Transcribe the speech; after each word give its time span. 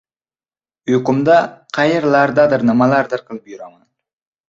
Uyqumda 0.93 1.35
qayerlardadir 1.79 2.69
nimalardir 2.73 3.27
qilib 3.33 3.57
yuraman. 3.57 3.81